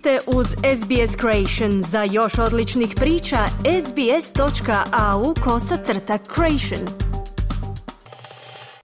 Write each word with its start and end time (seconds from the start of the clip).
ste 0.00 0.18
uz 0.26 0.46
SBS 0.46 1.16
Creation. 1.20 1.82
Za 1.82 2.02
još 2.02 2.38
odličnih 2.38 2.92
priča, 2.96 3.36
sbs.au 3.86 5.34
kosacrta 5.44 6.18
creation. 6.34 7.10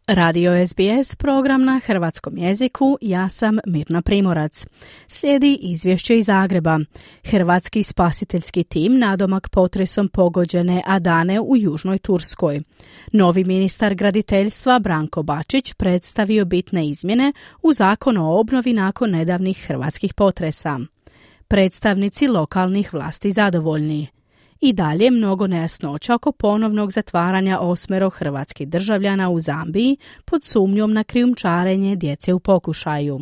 Radio 0.06 0.66
SBS, 0.66 1.16
program 1.16 1.64
na 1.64 1.80
hrvatskom 1.84 2.38
jeziku, 2.38 2.98
ja 3.00 3.28
sam 3.28 3.58
Mirna 3.66 4.02
Primorac. 4.02 4.66
Slijedi 5.08 5.58
izvješće 5.60 6.18
iz 6.18 6.26
Zagreba. 6.26 6.78
Hrvatski 7.24 7.82
spasiteljski 7.82 8.64
tim 8.64 8.98
nadomak 8.98 9.48
potresom 9.48 10.08
pogođene 10.08 10.82
Adane 10.86 11.40
u 11.40 11.56
Južnoj 11.56 11.98
Turskoj. 11.98 12.62
Novi 13.12 13.44
ministar 13.44 13.94
graditeljstva 13.94 14.78
Branko 14.78 15.22
Bačić 15.22 15.72
predstavio 15.72 16.44
bitne 16.44 16.88
izmjene 16.88 17.32
u 17.62 17.72
zakon 17.72 18.16
o 18.16 18.40
obnovi 18.40 18.72
nakon 18.72 19.10
nedavnih 19.10 19.64
hrvatskih 19.66 20.14
potresa. 20.14 20.80
Predstavnici 21.48 22.28
lokalnih 22.28 22.94
vlasti 22.94 23.32
zadovoljni 23.32 24.06
i 24.60 24.72
dalje 24.72 25.10
mnogo 25.10 25.46
nejasnoća 25.46 26.14
oko 26.14 26.32
ponovnog 26.32 26.92
zatvaranja 26.92 27.58
osmero 27.60 28.10
hrvatskih 28.10 28.68
državljana 28.68 29.30
u 29.30 29.40
Zambiji 29.40 29.96
pod 30.24 30.44
sumnjom 30.44 30.92
na 30.92 31.04
krijumčarenje 31.04 31.96
djece 31.96 32.34
u 32.34 32.40
pokušaju. 32.40 33.20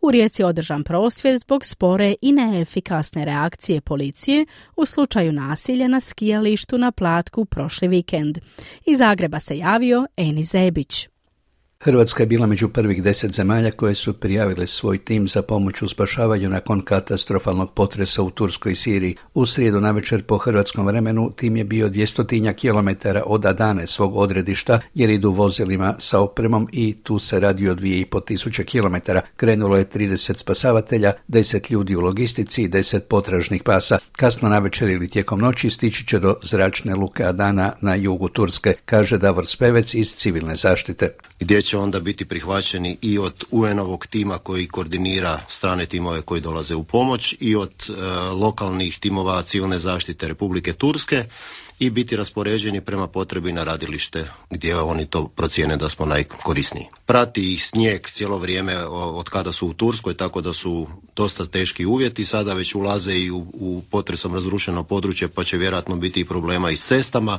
U 0.00 0.10
Rijeci 0.10 0.42
je 0.42 0.46
održan 0.46 0.84
prosvjed 0.84 1.40
zbog 1.40 1.64
spore 1.64 2.14
i 2.22 2.32
neefikasne 2.32 3.24
reakcije 3.24 3.80
policije 3.80 4.46
u 4.76 4.86
slučaju 4.86 5.32
nasilja 5.32 5.88
na 5.88 6.00
skijalištu 6.00 6.78
na 6.78 6.92
Platku 6.92 7.44
prošli 7.44 7.88
vikend. 7.88 8.38
Iz 8.86 8.98
Zagreba 8.98 9.40
se 9.40 9.58
javio 9.58 10.06
Eni 10.16 10.44
Zebić. 10.44 11.09
Hrvatska 11.84 12.22
je 12.22 12.26
bila 12.26 12.46
među 12.46 12.68
prvih 12.68 13.02
deset 13.02 13.32
zemalja 13.32 13.70
koje 13.70 13.94
su 13.94 14.12
prijavile 14.12 14.66
svoj 14.66 14.98
tim 14.98 15.28
za 15.28 15.42
pomoć 15.42 15.82
u 15.82 15.88
spašavanju 15.88 16.48
nakon 16.48 16.82
katastrofalnog 16.82 17.74
potresa 17.74 18.22
u 18.22 18.30
Turskoj 18.30 18.74
Siriji. 18.74 19.16
U 19.34 19.46
srijedu 19.46 19.80
navečer 19.80 20.22
po 20.22 20.36
hrvatskom 20.36 20.86
vremenu 20.86 21.30
tim 21.36 21.56
je 21.56 21.64
bio 21.64 21.88
dvjestotinja 21.88 22.52
kilometara 22.52 23.22
od 23.26 23.46
Adane 23.46 23.86
svog 23.86 24.16
odredišta 24.16 24.80
jer 24.94 25.10
idu 25.10 25.30
vozilima 25.30 25.94
sa 25.98 26.20
opremom 26.20 26.68
i 26.72 26.96
tu 27.02 27.18
se 27.18 27.40
radi 27.40 27.68
o 27.68 27.74
dvije 27.74 28.00
i 28.00 28.04
po 28.04 28.20
tisuće 28.20 28.64
kilometara. 28.64 29.20
Krenulo 29.36 29.76
je 29.76 29.88
30 29.88 30.38
spasavatelja, 30.38 31.12
10 31.28 31.72
ljudi 31.72 31.96
u 31.96 32.00
logistici 32.00 32.62
i 32.62 32.68
10 32.68 33.00
potražnih 33.00 33.62
pasa. 33.62 33.98
Kasno 34.12 34.48
navečer 34.48 34.88
ili 34.88 35.08
tijekom 35.08 35.40
noći 35.40 35.70
stići 35.70 36.06
će 36.06 36.18
do 36.18 36.34
zračne 36.42 36.94
luke 36.94 37.24
Adana 37.24 37.72
na 37.80 37.94
jugu 37.94 38.28
Turske, 38.28 38.74
kaže 38.84 39.18
Davor 39.18 39.46
Spevec 39.46 39.94
iz 39.94 40.16
civilne 40.16 40.56
zaštite. 40.56 41.08
Gdje 41.40 41.62
će 41.62 41.78
onda 41.78 42.00
biti 42.00 42.24
prihvaćeni 42.24 42.98
i 43.02 43.18
od 43.18 43.44
UN-ovog 43.50 44.06
tima 44.06 44.38
koji 44.38 44.68
koordinira 44.68 45.40
strane 45.48 45.86
timove 45.86 46.22
koji 46.22 46.40
dolaze 46.40 46.74
u 46.74 46.84
pomoć 46.84 47.34
i 47.40 47.56
od 47.56 47.72
e, 47.88 47.92
lokalnih 48.32 48.98
timova 48.98 49.42
civilne 49.42 49.78
zaštite 49.78 50.28
Republike 50.28 50.72
Turske 50.72 51.24
i 51.78 51.90
biti 51.90 52.16
raspoređeni 52.16 52.80
prema 52.80 53.06
potrebi 53.06 53.52
na 53.52 53.64
radilište 53.64 54.30
gdje 54.50 54.76
oni 54.76 55.06
to 55.06 55.26
procijene 55.26 55.76
da 55.76 55.88
smo 55.88 56.06
najkorisniji. 56.06 56.86
Prati 57.06 57.54
ih 57.54 57.64
snijeg 57.64 58.06
cijelo 58.10 58.38
vrijeme 58.38 58.84
od 58.86 59.28
kada 59.28 59.52
su 59.52 59.66
u 59.66 59.72
Turskoj, 59.72 60.14
tako 60.14 60.40
da 60.40 60.52
su 60.52 60.86
dosta 61.16 61.46
teški 61.46 61.86
uvjeti, 61.86 62.24
sada 62.24 62.54
već 62.54 62.74
ulaze 62.74 63.14
i 63.14 63.30
u, 63.30 63.46
u 63.52 63.82
potresom 63.90 64.34
razrušeno 64.34 64.82
područje 64.82 65.28
pa 65.28 65.44
će 65.44 65.56
vjerojatno 65.56 65.96
biti 65.96 66.20
i 66.20 66.24
problema 66.24 66.70
i 66.70 66.76
s 66.76 66.86
cestama, 66.86 67.38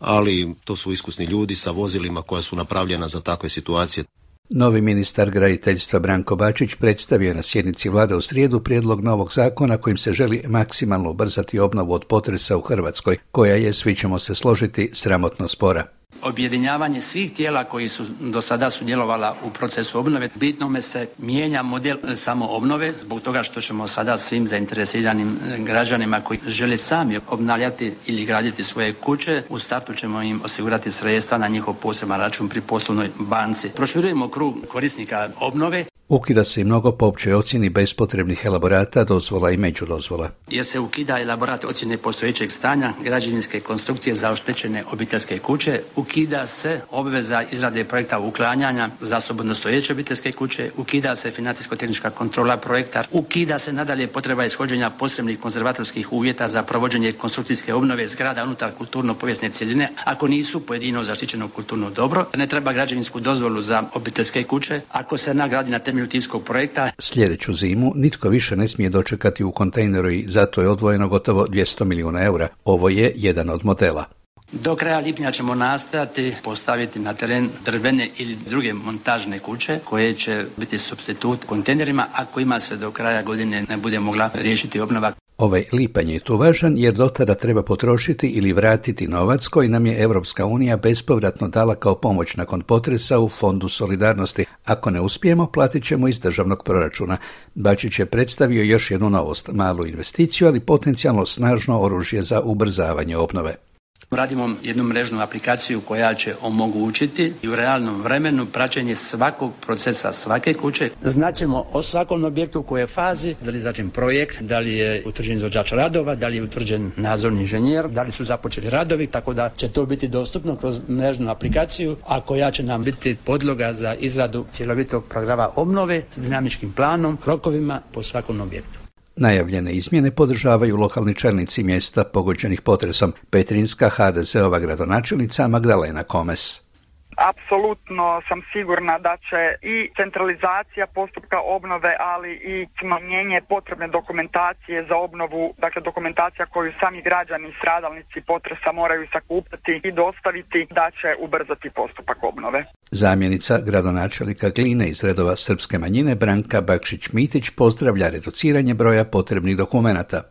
ali 0.00 0.54
to 0.64 0.76
su 0.76 0.92
iskusni 0.92 1.24
ljudi 1.24 1.54
sa 1.54 1.70
vozilima 1.70 2.22
koja 2.22 2.42
su 2.42 2.56
napravljena 2.56 3.08
za 3.08 3.20
takve 3.20 3.48
situacije. 3.48 4.04
Novi 4.48 4.80
ministar 4.80 5.30
graditeljstva 5.30 5.98
Branko 5.98 6.36
Bačić 6.36 6.74
predstavio 6.74 7.34
na 7.34 7.42
sjednici 7.42 7.88
vlade 7.88 8.14
u 8.14 8.20
srijedu 8.20 8.60
prijedlog 8.60 9.04
novog 9.04 9.32
zakona 9.32 9.76
kojim 9.76 9.96
se 9.96 10.12
želi 10.12 10.42
maksimalno 10.48 11.10
ubrzati 11.10 11.58
obnovu 11.58 11.92
od 11.92 12.04
potresa 12.04 12.56
u 12.56 12.60
Hrvatskoj, 12.60 13.18
koja 13.32 13.54
je, 13.54 13.72
svi 13.72 13.96
ćemo 13.96 14.18
se 14.18 14.34
složiti, 14.34 14.90
sramotno 14.92 15.48
spora 15.48 15.99
objedinjavanje 16.22 17.00
svih 17.00 17.32
tijela 17.32 17.64
koji 17.64 17.88
su 17.88 18.04
do 18.20 18.40
sada 18.40 18.70
sudjelovala 18.70 19.36
u 19.44 19.50
procesu 19.50 19.98
obnove. 19.98 20.28
Bitnome 20.34 20.82
se 20.82 21.08
mijenja 21.18 21.62
model 21.62 21.96
samo 22.16 22.46
obnove 22.46 22.92
zbog 22.92 23.20
toga 23.20 23.42
što 23.42 23.60
ćemo 23.60 23.88
sada 23.88 24.16
svim 24.16 24.48
zainteresiranim 24.48 25.38
građanima 25.58 26.20
koji 26.20 26.40
žele 26.46 26.76
sami 26.76 27.20
obnavljati 27.28 27.92
ili 28.06 28.24
graditi 28.24 28.64
svoje 28.64 28.92
kuće, 28.92 29.42
u 29.48 29.58
startu 29.58 29.94
ćemo 29.94 30.22
im 30.22 30.40
osigurati 30.44 30.90
sredstva 30.90 31.38
na 31.38 31.48
njihov 31.48 31.74
poseban 31.74 32.20
račun 32.20 32.48
pri 32.48 32.60
poslovnoj 32.60 33.10
banci. 33.18 33.70
Proširujemo 33.76 34.28
krug 34.28 34.56
korisnika 34.68 35.28
obnove 35.40 35.84
Ukida 36.10 36.44
se 36.44 36.60
i 36.60 36.64
mnogo 36.64 36.92
po 36.92 37.06
općoj 37.06 37.34
ocjeni 37.34 37.68
bespotrebnih 37.68 38.44
elaborata, 38.44 39.04
dozvola 39.04 39.50
i 39.50 39.56
međudozvola. 39.56 40.30
Jer 40.50 40.64
se 40.64 40.80
ukida 40.80 41.20
elaborat 41.20 41.64
ocjene 41.64 41.98
postojećeg 41.98 42.52
stanja 42.52 42.92
građevinske 43.04 43.60
konstrukcije 43.60 44.14
za 44.14 44.30
oštećene 44.30 44.84
obiteljske 44.92 45.38
kuće, 45.38 45.80
ukida 45.96 46.46
se 46.46 46.80
obveza 46.90 47.42
izrade 47.52 47.84
projekta 47.84 48.18
uklanjanja 48.18 48.88
za 49.00 49.20
slobodno 49.20 49.54
stojeće 49.54 49.92
obiteljske 49.92 50.32
kuće, 50.32 50.70
ukida 50.76 51.16
se 51.16 51.30
financijsko-tehnička 51.30 52.10
kontrola 52.10 52.56
projekta, 52.56 53.04
ukida 53.12 53.58
se 53.58 53.72
nadalje 53.72 54.06
potreba 54.06 54.44
ishođenja 54.44 54.90
posebnih 54.90 55.38
konzervatorskih 55.40 56.12
uvjeta 56.12 56.48
za 56.48 56.62
provođenje 56.62 57.12
konstrukcijske 57.12 57.74
obnove 57.74 58.06
zgrada 58.06 58.44
unutar 58.44 58.70
kulturno-povijesne 58.78 59.50
cjeline, 59.50 59.88
ako 60.04 60.28
nisu 60.28 60.66
pojedino 60.66 61.02
zaštićeno 61.02 61.48
kulturno 61.48 61.90
dobro. 61.90 62.26
Ne 62.36 62.46
treba 62.46 62.72
građevinsku 62.72 63.20
dozvolu 63.20 63.60
za 63.60 63.82
obiteljske 63.94 64.44
kuće, 64.44 64.80
ako 64.90 65.16
se 65.16 65.34
nagradi 65.34 65.70
na 65.70 65.78
temelju 65.78 65.99
temelju 66.06 66.44
projekta. 66.44 66.90
Sljedeću 66.98 67.52
zimu 67.52 67.92
nitko 67.94 68.28
više 68.28 68.56
ne 68.56 68.68
smije 68.68 68.90
dočekati 68.90 69.44
u 69.44 69.50
kontejneru 69.50 70.10
i 70.10 70.24
zato 70.28 70.62
je 70.62 70.68
odvojeno 70.68 71.08
gotovo 71.08 71.46
200 71.46 71.84
milijuna 71.84 72.22
eura. 72.22 72.48
Ovo 72.64 72.88
je 72.88 73.12
jedan 73.16 73.50
od 73.50 73.64
modela. 73.64 74.04
Do 74.52 74.76
kraja 74.76 74.98
lipnja 74.98 75.30
ćemo 75.30 75.54
nastojati 75.54 76.34
postaviti 76.44 76.98
na 76.98 77.14
teren 77.14 77.48
drvene 77.64 78.08
ili 78.18 78.36
druge 78.48 78.72
montažne 78.72 79.38
kuće 79.38 79.78
koje 79.84 80.14
će 80.14 80.44
biti 80.56 80.78
substitut 80.78 81.44
kontejnerima, 81.44 82.06
a 82.14 82.24
kojima 82.24 82.60
se 82.60 82.76
do 82.76 82.90
kraja 82.90 83.22
godine 83.22 83.64
ne 83.68 83.76
bude 83.76 84.00
mogla 84.00 84.30
riješiti 84.34 84.80
obnova. 84.80 85.12
Ovaj 85.40 85.64
lipanj 85.72 86.10
je 86.12 86.20
tu 86.20 86.36
važan 86.36 86.74
jer 86.78 86.94
do 86.94 87.06
tada 87.08 87.34
treba 87.34 87.62
potrošiti 87.62 88.28
ili 88.28 88.52
vratiti 88.52 89.06
novac 89.08 89.46
koji 89.46 89.68
nam 89.68 89.86
je 89.86 90.02
Europska 90.02 90.46
unija 90.46 90.76
bespovratno 90.76 91.48
dala 91.48 91.74
kao 91.74 91.94
pomoć 91.94 92.36
nakon 92.36 92.60
potresa 92.60 93.18
u 93.18 93.28
Fondu 93.28 93.68
solidarnosti. 93.68 94.44
Ako 94.64 94.90
ne 94.90 95.00
uspijemo, 95.00 95.46
platit 95.46 95.84
ćemo 95.84 96.08
iz 96.08 96.20
državnog 96.20 96.64
proračuna. 96.64 97.16
Bačić 97.54 97.98
je 97.98 98.06
predstavio 98.06 98.62
još 98.62 98.90
jednu 98.90 99.10
novost, 99.10 99.50
malu 99.52 99.86
investiciju, 99.86 100.48
ali 100.48 100.60
potencijalno 100.60 101.26
snažno 101.26 101.80
oružje 101.80 102.22
za 102.22 102.40
ubrzavanje 102.40 103.16
obnove. 103.16 103.69
Radimo 104.10 104.50
jednu 104.62 104.84
mrežnu 104.84 105.20
aplikaciju 105.20 105.80
koja 105.80 106.14
će 106.14 106.34
omogućiti 106.42 107.32
i 107.42 107.48
u 107.48 107.56
realnom 107.56 108.02
vremenu 108.02 108.46
praćenje 108.46 108.94
svakog 108.94 109.52
procesa 109.66 110.12
svake 110.12 110.54
kuće. 110.54 110.90
Znaćemo 111.02 111.66
o 111.72 111.82
svakom 111.82 112.24
objektu 112.24 112.60
u 112.60 112.62
kojoj 112.62 112.86
fazi, 112.86 113.34
da 113.40 113.50
li 113.50 113.56
je 113.56 113.60
začin 113.60 113.90
projekt, 113.90 114.42
da 114.42 114.58
li 114.58 114.74
je 114.74 115.02
utvrđen 115.06 115.36
izvođač 115.36 115.72
radova, 115.72 116.14
da 116.14 116.28
li 116.28 116.36
je 116.36 116.42
utvrđen 116.42 116.90
nadzorni 116.96 117.40
inženjer, 117.40 117.88
da 117.88 118.02
li 118.02 118.12
su 118.12 118.24
započeli 118.24 118.70
radovi, 118.70 119.06
tako 119.06 119.34
da 119.34 119.50
će 119.56 119.68
to 119.68 119.86
biti 119.86 120.08
dostupno 120.08 120.56
kroz 120.56 120.80
mrežnu 120.88 121.30
aplikaciju, 121.30 121.96
a 122.06 122.20
koja 122.20 122.50
će 122.50 122.62
nam 122.62 122.82
biti 122.82 123.16
podloga 123.24 123.72
za 123.72 123.94
izradu 123.94 124.44
cjelovitog 124.52 125.04
programa 125.04 125.48
obnove 125.56 126.02
s 126.10 126.20
dinamičkim 126.20 126.72
planom, 126.72 127.18
rokovima 127.26 127.80
po 127.92 128.02
svakom 128.02 128.40
objektu. 128.40 128.79
Najavljene 129.20 129.72
izmjene 129.72 130.10
podržavaju 130.10 130.76
lokalni 130.76 131.14
čelnici 131.14 131.62
mjesta 131.62 132.04
pogođenih 132.04 132.60
potresom. 132.60 133.12
Petrinska 133.30 133.88
HDZ-ova 133.88 134.58
gradonačelnica 134.58 135.48
Magdalena 135.48 136.02
Komes 136.02 136.69
apsolutno 137.16 138.22
sam 138.28 138.42
sigurna 138.52 138.98
da 138.98 139.16
će 139.16 139.40
i 139.62 139.90
centralizacija 139.96 140.86
postupka 140.86 141.38
obnove, 141.40 141.96
ali 142.00 142.32
i 142.52 142.66
smanjenje 142.80 143.40
potrebne 143.48 143.88
dokumentacije 143.88 144.84
za 144.88 144.96
obnovu, 144.96 145.54
dakle 145.58 145.82
dokumentacija 145.82 146.46
koju 146.46 146.72
sami 146.80 147.02
građani 147.02 147.54
stradalnici 147.58 148.20
potresa 148.26 148.72
moraju 148.72 149.06
sakupiti 149.12 149.80
i 149.84 149.92
dostaviti, 149.92 150.66
da 150.70 150.90
će 150.90 151.08
ubrzati 151.18 151.70
postupak 151.70 152.18
obnove. 152.22 152.64
Zamjenica 152.90 153.58
gradonačelnika 153.66 154.48
Gline 154.48 154.88
iz 154.88 155.04
redova 155.04 155.36
srpske 155.36 155.78
manjine 155.78 156.14
Branka 156.14 156.60
Bakšić-Mitić 156.62 157.56
pozdravlja 157.56 158.08
reduciranje 158.10 158.74
broja 158.74 159.04
potrebnih 159.04 159.56
dokumenata. 159.56 160.22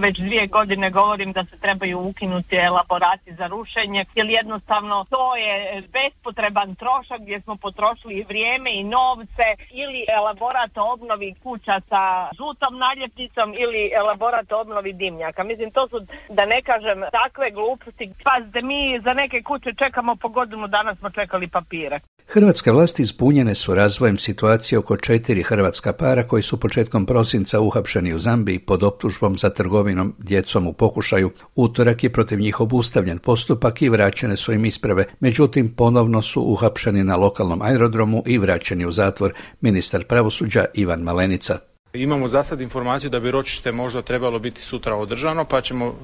Već 0.00 0.18
dvije 0.18 0.46
godine 0.46 0.90
govorim 0.90 1.32
da 1.32 1.44
se 1.44 1.56
trebaju 1.58 1.98
ukinuti 2.00 2.56
elaborati 2.56 3.34
za 3.34 3.46
rušenje, 3.46 4.04
jer 4.14 4.26
jednostavno 4.26 5.06
to 5.10 5.36
je 5.36 5.82
bespotreban 5.92 6.74
trošak 6.74 7.20
gdje 7.20 7.40
smo 7.40 7.56
potrošili 7.56 8.24
vrijeme 8.28 8.74
i 8.74 8.84
novce 8.84 9.46
ili 9.70 10.04
elaborat 10.18 10.70
obnovi 10.76 11.34
kuća 11.42 11.80
sa 11.88 12.28
žutom 12.38 12.78
naljepnicom 12.78 13.54
ili 13.58 13.90
elaborat 13.94 14.52
obnovi 14.52 14.92
dimnjaka. 14.92 15.44
Mislim, 15.44 15.70
to 15.70 15.88
su, 15.88 16.06
da 16.28 16.46
ne 16.46 16.62
kažem, 16.62 17.04
takve 17.12 17.50
gluposti. 17.50 18.12
Pazite, 18.24 18.62
mi 18.62 19.00
za 19.04 19.12
neke 19.14 19.42
kuće 19.42 19.70
čekamo 19.78 20.16
po 20.16 20.28
godinu 20.28 20.66
dana 20.66 20.94
smo 20.94 21.10
čekali 21.10 21.48
papire. 21.48 22.00
Hrvatske 22.32 22.72
vlasti 22.72 23.02
ispunjene 23.02 23.54
su 23.54 23.74
razvojem 23.74 24.18
situacije 24.18 24.78
oko 24.78 24.96
četiri 24.96 25.42
hrvatska 25.42 25.92
para 25.92 26.26
koji 26.26 26.42
su 26.42 26.60
početkom 26.60 27.06
prosinca 27.06 27.60
uhapšeni 27.60 28.14
u 28.14 28.18
Zambiji 28.18 28.58
pod 28.58 28.82
optužbom 28.82 29.38
za 29.38 29.50
trgovinom 29.50 30.14
djecom 30.18 30.66
u 30.66 30.72
pokušaju. 30.72 31.30
Utorak 31.54 32.04
je 32.04 32.12
protiv 32.12 32.40
njih 32.40 32.60
obustavljen 32.60 33.18
postupak 33.18 33.82
i 33.82 33.88
vraćene 33.88 34.36
su 34.36 34.52
im 34.52 34.64
isprave, 34.64 35.04
međutim 35.20 35.68
ponovno 35.68 36.22
su 36.22 36.42
uhapšeni 36.42 37.04
na 37.04 37.16
lokalnom 37.16 37.62
aerodromu 37.62 38.22
i 38.26 38.38
vraćeni 38.38 38.86
u 38.86 38.92
zatvor 38.92 39.32
ministar 39.60 40.04
pravosuđa 40.04 40.64
Ivan 40.74 41.00
Malenica. 41.00 41.58
Imamo 41.92 42.28
za 42.28 42.42
sad 42.42 42.60
informaciju 42.60 43.10
da 43.10 43.20
bi 43.20 43.30
ročište 43.30 43.72
možda 43.72 44.02
trebalo 44.02 44.38
biti 44.38 44.62
sutra 44.62 44.96
održano, 44.96 45.44
pa 45.44 45.60
ćemo 45.60 45.94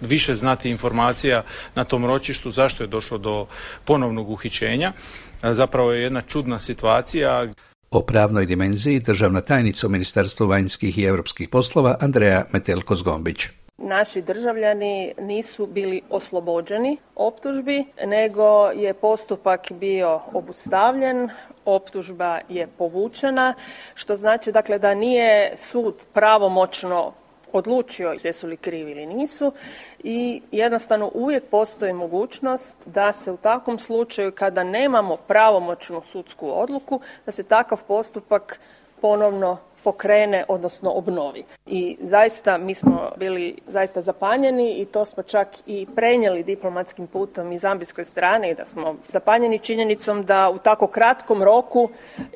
više 0.00 0.34
znati 0.34 0.70
informacija 0.70 1.42
na 1.74 1.84
tom 1.84 2.06
ročištu 2.06 2.50
zašto 2.50 2.84
je 2.84 2.86
došlo 2.86 3.18
do 3.18 3.46
ponovnog 3.84 4.30
uhićenja. 4.30 4.92
Zapravo 5.42 5.92
je 5.92 6.02
jedna 6.02 6.22
čudna 6.22 6.58
situacija. 6.58 7.46
O 7.90 8.00
pravnoj 8.00 8.46
dimenziji 8.46 9.00
državna 9.00 9.40
tajnica 9.40 9.86
u 9.86 9.90
Ministarstvu 9.90 10.46
vanjskih 10.46 10.98
i 10.98 11.04
europskih 11.04 11.48
poslova 11.48 11.96
Andreja 12.00 12.44
Metelko-Zgombić. 12.52 13.48
Naši 13.78 14.22
državljani 14.22 15.14
nisu 15.18 15.66
bili 15.66 16.02
oslobođeni 16.10 16.96
optužbi, 17.14 17.84
nego 18.06 18.70
je 18.70 18.94
postupak 18.94 19.72
bio 19.72 20.20
obustavljen, 20.32 21.28
optužba 21.64 22.40
je 22.48 22.66
povučena, 22.78 23.54
što 23.94 24.16
znači 24.16 24.52
dakle 24.52 24.78
da 24.78 24.94
nije 24.94 25.52
sud 25.56 25.94
pravomoćno 26.12 27.12
odlučio 27.52 28.16
jesu 28.24 28.46
li 28.46 28.56
krivi 28.56 28.90
ili 28.90 29.06
nisu 29.06 29.52
i 30.04 30.42
jednostavno 30.52 31.10
uvijek 31.14 31.44
postoji 31.50 31.92
mogućnost 31.92 32.76
da 32.86 33.12
se 33.12 33.32
u 33.32 33.36
takvom 33.36 33.78
slučaju 33.78 34.32
kada 34.32 34.64
nemamo 34.64 35.16
pravomoćnu 35.16 36.02
sudsku 36.02 36.60
odluku 36.60 37.00
da 37.26 37.32
se 37.32 37.42
takav 37.42 37.82
postupak 37.88 38.60
ponovno 39.00 39.58
pokrene, 39.86 40.44
odnosno 40.48 40.90
obnovi. 40.90 41.44
I 41.66 41.96
zaista 42.02 42.58
mi 42.58 42.74
smo 42.74 43.10
bili 43.16 43.54
zaista 43.68 44.00
zapanjeni 44.02 44.74
i 44.80 44.84
to 44.84 45.04
smo 45.04 45.22
čak 45.22 45.48
i 45.66 45.86
prenijeli 45.96 46.42
diplomatskim 46.42 47.06
putom 47.06 47.52
i 47.52 47.58
zambijskoj 47.58 48.04
strane 48.04 48.50
i 48.50 48.54
da 48.54 48.64
smo 48.64 48.94
zapanjeni 49.08 49.58
činjenicom 49.58 50.24
da 50.24 50.50
u 50.50 50.58
tako 50.58 50.86
kratkom 50.86 51.42
roku 51.42 51.88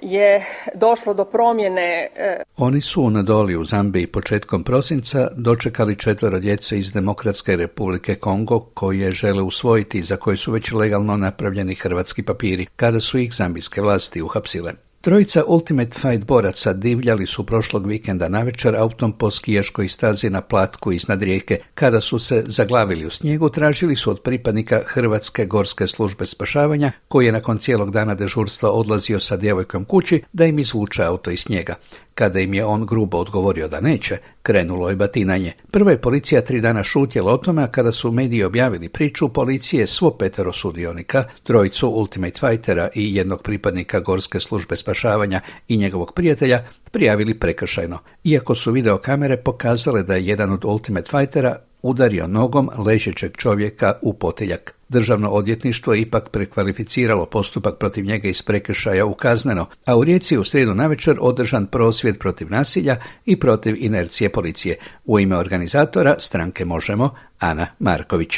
je 0.03 0.45
došlo 0.75 1.15
do 1.15 1.25
promjene. 1.25 2.09
E, 2.17 2.43
Oni 2.57 2.81
su 2.81 3.11
na 3.11 3.23
doli 3.23 3.57
u 3.57 3.65
Zambiji 3.65 4.07
početkom 4.07 4.65
prosinca 4.65 5.29
dočekali 5.37 5.97
četvero 5.97 6.39
djece 6.39 6.79
iz 6.79 6.93
Demokratske 6.93 7.57
republike 7.57 8.15
Kongo 8.15 8.61
koje 8.75 9.13
žele 9.13 9.43
usvojiti 9.43 10.03
za 10.03 10.17
koje 10.17 10.37
su 10.37 10.53
već 10.53 10.73
legalno 10.73 11.17
napravljeni 11.17 11.75
hrvatski 11.75 12.23
papiri 12.23 12.67
kada 12.77 13.01
su 13.01 13.19
ih 13.19 13.35
zambijske 13.35 13.81
vlasti 13.81 14.23
uhapsile. 14.23 14.90
Trojica 15.01 15.45
Ultimate 15.47 15.99
Fight 15.99 16.27
boraca 16.27 16.73
divljali 16.73 17.27
su 17.27 17.47
prošlog 17.47 17.87
vikenda 17.87 18.29
navečer 18.29 18.77
autom 18.77 19.13
po 19.13 19.31
skijaškoj 19.31 19.89
stazi 19.89 20.31
na 20.31 20.41
platku 20.41 20.93
iznad 20.93 21.23
rijeke. 21.23 21.59
Kada 21.75 22.01
su 22.01 22.19
se 22.19 22.45
zaglavili 22.47 23.07
u 23.07 23.11
snijegu, 23.11 23.49
tražili 23.49 23.97
su 23.97 24.11
od 24.11 24.21
pripadnika 24.21 24.81
Hrvatske 24.87 25.47
gorske 25.47 25.87
službe 25.87 26.27
spašavanja, 26.27 26.93
koji 27.09 27.27
je 27.27 27.33
nakon 27.33 27.59
cijelog 27.59 27.91
dana 27.91 28.15
dežurstva 28.15 28.71
odlazio 28.71 29.21
sa 29.21 29.37
djevojkom 29.37 29.85
kući, 29.85 30.23
da 30.33 30.45
im 30.45 30.59
izvuče 30.59 31.03
auto 31.03 31.31
iz 31.31 31.41
snijega. 31.41 31.75
Kada 32.21 32.41
im 32.41 32.55
je 32.55 32.65
on 32.65 32.87
grubo 32.87 33.19
odgovorio 33.19 33.69
da 33.69 33.81
neće, 33.81 34.19
krenulo 34.43 34.91
je 34.91 34.97
batinanje. 34.97 35.53
Prva 35.73 35.91
je 35.91 36.01
policija 36.01 36.41
tri 36.41 36.61
dana 36.61 36.85
šutjela 36.85 37.33
o 37.33 37.37
tome, 37.37 37.63
a 37.63 37.67
kada 37.67 37.93
su 37.93 38.13
mediji 38.13 38.45
objavili 38.45 38.89
priču, 38.89 39.29
policije 39.29 39.87
svo 39.87 40.11
petero 40.11 40.53
sudionika, 40.53 41.25
trojicu 41.43 41.89
Ultimate 41.89 42.41
Fightera 42.41 42.89
i 42.95 43.15
jednog 43.15 43.43
pripadnika 43.43 44.01
Gorske 44.01 44.41
službe 44.41 44.77
spašavanja 44.77 45.41
i 45.69 45.77
njegovog 45.77 46.13
prijatelja, 46.15 46.65
prijavili 46.91 47.39
prekršajno. 47.39 47.99
Iako 48.25 48.55
su 48.55 48.73
videokamere 48.73 49.37
pokazale 49.37 50.03
da 50.03 50.15
je 50.15 50.27
jedan 50.27 50.53
od 50.53 50.65
Ultimate 50.65 51.11
Fightera 51.11 51.57
udario 51.83 52.27
nogom 52.27 52.71
ležećeg 52.79 53.37
čovjeka 53.37 53.93
u 54.03 54.13
poteljak. 54.13 54.75
Državno 54.89 55.31
odvjetništvo 55.31 55.95
je 55.95 56.01
ipak 56.01 56.29
prekvalificiralo 56.29 57.27
postupak 57.27 57.79
protiv 57.79 58.05
njega 58.05 58.29
iz 58.29 58.43
prekršaja 58.43 59.07
u 59.07 59.15
kazneno, 59.15 59.67
a 59.87 59.97
u 59.97 60.05
Rijeci 60.05 60.35
je 60.35 60.39
u 60.39 60.45
srijedu 60.45 60.75
navečer 60.75 61.19
održan 61.21 61.67
prosvjed 61.67 62.19
protiv 62.19 62.51
nasilja 62.51 62.97
i 63.27 63.37
protiv 63.37 63.77
inercije 63.79 64.29
policije. 64.29 64.77
U 65.05 65.21
ime 65.21 65.37
organizatora 65.37 66.17
stranke 66.19 66.65
Možemo, 66.65 67.11
Ana 67.39 67.67
Marković. 67.79 68.35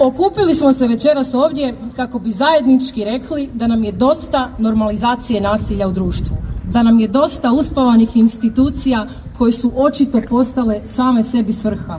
Okupili 0.00 0.54
smo 0.54 0.72
se 0.72 0.86
večeras 0.86 1.34
ovdje 1.34 1.74
kako 1.96 2.18
bi 2.18 2.30
zajednički 2.30 3.04
rekli 3.04 3.48
da 3.54 3.66
nam 3.66 3.84
je 3.84 3.92
dosta 3.92 4.50
normalizacije 4.58 5.40
nasilja 5.40 5.88
u 5.88 5.92
društvu, 5.92 6.36
da 6.72 6.82
nam 6.82 7.00
je 7.00 7.08
dosta 7.08 7.52
uspavanih 7.52 8.16
institucija 8.16 9.06
koje 9.38 9.52
su 9.52 9.72
očito 9.76 10.20
postale 10.28 10.80
same 10.86 11.22
sebi 11.22 11.52
svrha. 11.52 11.98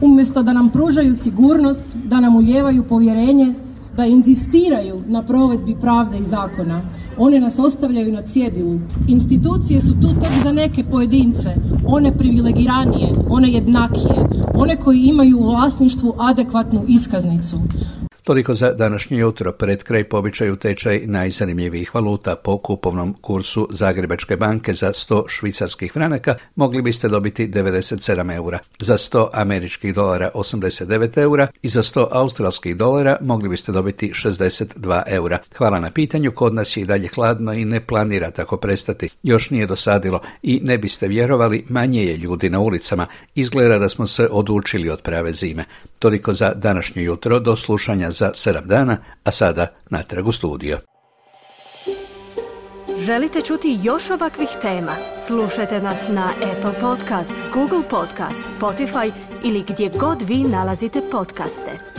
Umjesto 0.00 0.42
da 0.42 0.52
nam 0.52 0.70
pružaju 0.70 1.14
sigurnost, 1.14 1.96
da 2.04 2.20
nam 2.20 2.36
uljevaju 2.36 2.82
povjerenje, 2.82 3.54
da 3.96 4.04
inzistiraju 4.04 5.00
na 5.06 5.22
provedbi 5.22 5.76
pravde 5.80 6.18
i 6.18 6.24
zakona. 6.24 6.80
One 7.18 7.40
nas 7.40 7.58
ostavljaju 7.58 8.12
na 8.12 8.22
cjedilu. 8.22 8.78
Institucije 9.08 9.80
su 9.80 10.00
tu 10.00 10.08
tek 10.20 10.44
za 10.44 10.52
neke 10.52 10.84
pojedince, 10.84 11.50
one 11.86 12.18
privilegiranije, 12.18 13.14
one 13.28 13.50
jednakije, 13.50 14.28
one 14.54 14.76
koji 14.76 14.98
imaju 14.98 15.38
u 15.38 15.42
vlasništvu 15.42 16.14
adekvatnu 16.18 16.82
iskaznicu. 16.88 17.56
Toliko 18.26 18.54
za 18.54 18.72
današnje 18.72 19.18
jutro. 19.18 19.52
Pred 19.52 19.82
kraj 19.82 20.04
pobičaju 20.04 20.56
tečaj 20.56 21.00
najzanimljivijih 21.04 21.94
valuta 21.94 22.36
po 22.36 22.58
kupovnom 22.58 23.14
kursu 23.20 23.68
Zagrebačke 23.70 24.36
banke 24.36 24.72
za 24.72 24.88
100 24.88 25.24
švicarskih 25.28 25.92
franaka 25.92 26.34
mogli 26.54 26.82
biste 26.82 27.08
dobiti 27.08 27.48
97 27.48 28.34
eura, 28.34 28.58
za 28.80 28.96
100 28.96 29.28
američkih 29.32 29.94
dolara 29.94 30.30
89 30.34 31.18
eura 31.18 31.46
i 31.62 31.68
za 31.68 31.82
100 31.82 32.06
australskih 32.10 32.76
dolara 32.76 33.16
mogli 33.20 33.48
biste 33.48 33.72
dobiti 33.72 34.12
62 34.14 35.02
eura. 35.06 35.38
Hvala 35.56 35.80
na 35.80 35.90
pitanju, 35.90 36.32
kod 36.32 36.54
nas 36.54 36.76
je 36.76 36.80
i 36.80 36.86
dalje 36.86 37.08
hladno 37.08 37.52
i 37.52 37.64
ne 37.64 37.80
planira 37.80 38.30
tako 38.30 38.56
prestati. 38.56 39.08
Još 39.22 39.50
nije 39.50 39.66
dosadilo 39.66 40.20
i 40.42 40.60
ne 40.62 40.78
biste 40.78 41.08
vjerovali, 41.08 41.64
manje 41.68 42.04
je 42.04 42.16
ljudi 42.16 42.50
na 42.50 42.60
ulicama. 42.60 43.06
Izgleda 43.34 43.78
da 43.78 43.88
smo 43.88 44.06
se 44.06 44.28
odučili 44.30 44.90
od 44.90 45.02
prave 45.02 45.32
zime. 45.32 45.64
Toliko 45.98 46.34
za 46.34 46.52
današnje 46.54 47.02
jutro, 47.02 47.38
do 47.38 47.56
slušanja 47.56 48.10
za 48.10 48.30
7 48.34 48.66
dana, 48.66 48.96
a 49.24 49.30
sada 49.30 49.66
natrag 49.90 50.28
u 50.28 50.32
studio. 50.32 50.78
Želite 52.98 53.40
čuti 53.40 53.78
još 53.82 54.10
ovakvih 54.10 54.48
tema? 54.62 54.92
Slušajte 55.26 55.80
nas 55.80 56.08
na 56.08 56.30
Apple 56.52 56.80
Podcast, 56.80 57.34
Google 57.54 57.88
Podcast, 57.90 58.40
Spotify 58.60 59.12
ili 59.44 59.64
gdje 59.68 59.90
god 59.98 60.22
vi 60.22 60.36
nalazite 60.36 61.00
podcaste. 61.12 61.95